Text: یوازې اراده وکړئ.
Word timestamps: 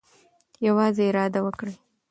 یوازې 0.67 1.03
اراده 1.09 1.39
وکړئ. 1.43 1.75